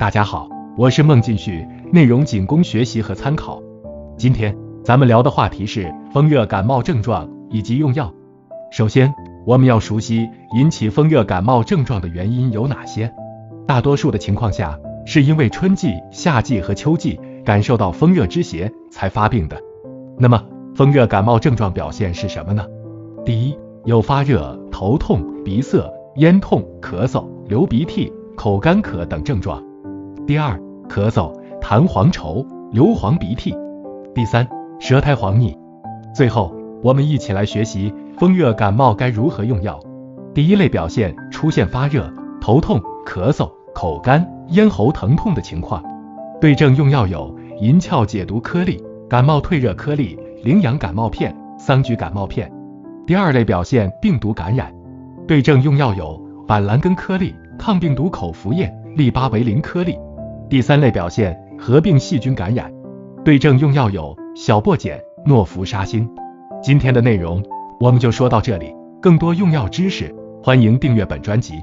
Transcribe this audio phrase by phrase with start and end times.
[0.00, 3.62] 大家好，我是孟进旭，内容仅供学习和参考。
[4.16, 8.10] 今天咱们聊的话题是风热感冒症状以及用药。
[8.72, 9.12] 首先，
[9.44, 10.26] 我们要熟悉
[10.56, 13.12] 引起风热感冒症状的原因有哪些。
[13.66, 14.74] 大多数的情况下，
[15.04, 19.60] 是因为春季、夏季和秋季感受到风热之邪才发病的。
[20.18, 20.42] 那么，
[20.74, 22.64] 风热感冒症状表现是什么呢？
[23.22, 23.54] 第一，
[23.84, 25.86] 有发热、头痛、鼻塞、
[26.16, 28.10] 咽痛、咳嗽、流鼻涕。
[28.34, 29.62] 口干渴等症状。
[30.30, 30.56] 第二，
[30.88, 33.52] 咳嗽、痰黄稠、流黄鼻涕。
[34.14, 34.46] 第三，
[34.78, 35.58] 舌苔黄腻。
[36.14, 39.80] 最后，我们一起来学习风热感冒该如何用药。
[40.32, 42.08] 第一类表现出现发热、
[42.40, 45.82] 头痛、咳嗽、口干、咽喉疼痛的情况，
[46.40, 52.48] 对症用药有银翘解毒颗粒、感冒退热颗粒、羚羊感冒片、桑菊感冒片。
[53.04, 54.72] 第二类表现病毒感染，
[55.26, 57.34] 对症用药有板蓝根颗粒。
[57.58, 59.98] 抗病毒口服液利巴韦林颗粒。
[60.50, 62.68] 第三类表现合并细菌感染，
[63.24, 66.10] 对症用药有小檗碱、诺氟沙星。
[66.60, 67.40] 今天的内容
[67.78, 71.54] 我们就说到这里，更多用药知识，欢迎订阅本专辑。